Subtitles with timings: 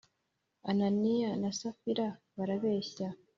[0.69, 3.07] ananiya na safira barabeshya